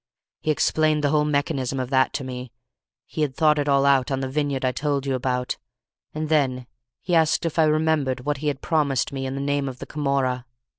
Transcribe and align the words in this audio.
He 0.39 0.49
explained 0.49 1.03
the 1.03 1.09
whole 1.11 1.25
mechanism 1.25 1.79
of 1.79 1.91
that 1.91 2.11
to 2.13 2.23
me; 2.23 2.51
he 3.05 3.21
had 3.21 3.35
thought 3.35 3.59
it 3.59 3.69
all 3.69 3.85
out 3.85 4.09
on 4.09 4.19
the 4.19 4.27
vineyard 4.27 4.65
I 4.65 4.71
told 4.71 5.05
you 5.05 5.13
about; 5.13 5.57
and 6.11 6.27
then 6.27 6.65
he 7.03 7.13
asked 7.13 7.45
if 7.45 7.59
I 7.59 7.65
remembered 7.65 8.21
what 8.21 8.37
he 8.37 8.47
had 8.47 8.61
promised 8.63 9.13
me 9.13 9.27
in 9.27 9.35
the 9.35 9.41
name 9.41 9.69
of 9.69 9.77
the 9.77 9.85
Camorra. 9.85 10.47